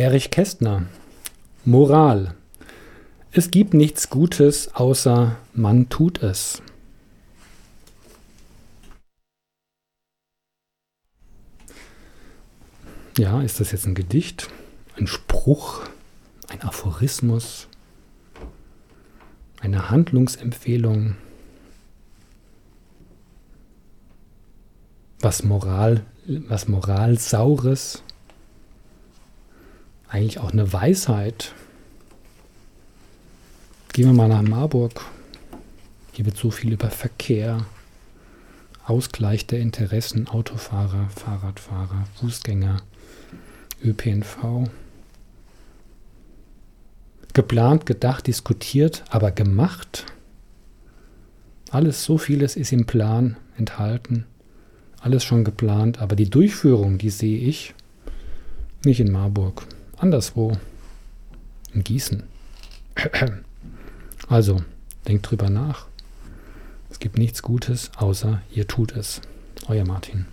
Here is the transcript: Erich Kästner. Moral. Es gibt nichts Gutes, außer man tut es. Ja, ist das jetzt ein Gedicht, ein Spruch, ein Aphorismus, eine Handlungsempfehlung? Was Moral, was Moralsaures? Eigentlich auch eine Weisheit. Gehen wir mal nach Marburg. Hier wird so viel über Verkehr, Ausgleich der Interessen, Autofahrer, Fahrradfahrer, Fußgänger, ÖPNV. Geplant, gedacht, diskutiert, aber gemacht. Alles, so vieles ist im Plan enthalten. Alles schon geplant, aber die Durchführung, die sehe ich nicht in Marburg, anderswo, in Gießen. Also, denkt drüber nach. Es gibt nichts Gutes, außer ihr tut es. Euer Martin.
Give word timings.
Erich 0.00 0.30
Kästner. 0.30 0.86
Moral. 1.66 2.34
Es 3.32 3.50
gibt 3.50 3.74
nichts 3.74 4.08
Gutes, 4.08 4.74
außer 4.74 5.36
man 5.52 5.90
tut 5.90 6.22
es. 6.22 6.62
Ja, 13.18 13.42
ist 13.42 13.60
das 13.60 13.72
jetzt 13.72 13.84
ein 13.84 13.94
Gedicht, 13.94 14.48
ein 14.96 15.06
Spruch, 15.06 15.82
ein 16.48 16.62
Aphorismus, 16.62 17.68
eine 19.60 19.90
Handlungsempfehlung? 19.90 21.16
Was 25.20 25.42
Moral, 25.42 26.06
was 26.26 26.68
Moralsaures? 26.68 28.02
Eigentlich 30.10 30.40
auch 30.40 30.50
eine 30.52 30.72
Weisheit. 30.72 31.54
Gehen 33.92 34.06
wir 34.06 34.12
mal 34.12 34.28
nach 34.28 34.42
Marburg. 34.42 35.04
Hier 36.10 36.24
wird 36.24 36.36
so 36.36 36.50
viel 36.50 36.72
über 36.72 36.90
Verkehr, 36.90 37.64
Ausgleich 38.84 39.46
der 39.46 39.60
Interessen, 39.60 40.26
Autofahrer, 40.26 41.08
Fahrradfahrer, 41.10 42.06
Fußgänger, 42.16 42.78
ÖPNV. 43.84 44.68
Geplant, 47.32 47.86
gedacht, 47.86 48.26
diskutiert, 48.26 49.04
aber 49.10 49.30
gemacht. 49.30 50.06
Alles, 51.70 52.02
so 52.02 52.18
vieles 52.18 52.56
ist 52.56 52.72
im 52.72 52.84
Plan 52.84 53.36
enthalten. 53.56 54.26
Alles 55.00 55.22
schon 55.22 55.44
geplant, 55.44 56.00
aber 56.00 56.16
die 56.16 56.28
Durchführung, 56.28 56.98
die 56.98 57.10
sehe 57.10 57.38
ich 57.38 57.74
nicht 58.84 58.98
in 58.98 59.12
Marburg, 59.12 59.66
anderswo, 60.00 60.56
in 61.72 61.84
Gießen. 61.84 62.24
Also, 64.28 64.62
denkt 65.08 65.28
drüber 65.28 65.50
nach. 65.50 65.86
Es 66.88 67.00
gibt 67.00 67.18
nichts 67.18 67.42
Gutes, 67.42 67.90
außer 67.96 68.40
ihr 68.52 68.68
tut 68.68 68.92
es. 68.92 69.22
Euer 69.66 69.84
Martin. 69.84 70.26